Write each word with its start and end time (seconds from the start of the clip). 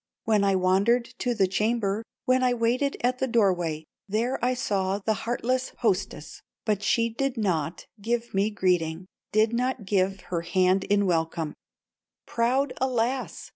When 0.23 0.43
I 0.43 0.55
wandered 0.55 1.13
to 1.19 1.35
the 1.35 1.45
chamber, 1.45 2.01
When 2.25 2.41
I 2.41 2.55
waited 2.55 2.97
at 3.01 3.19
the 3.19 3.27
doorway, 3.27 3.85
There 4.09 4.43
I 4.43 4.55
saw 4.55 4.97
the 4.97 5.13
heartless 5.29 5.73
hostess, 5.81 6.41
But 6.65 6.81
she 6.81 7.07
did 7.07 7.37
not 7.37 7.85
give 8.01 8.33
me 8.33 8.49
greeting, 8.49 9.05
Did 9.31 9.53
not 9.53 9.85
give 9.85 10.21
her 10.33 10.41
hand 10.41 10.85
in 10.85 11.05
welcome; 11.05 11.53
Proud, 12.25 12.73
alas! 12.81 13.49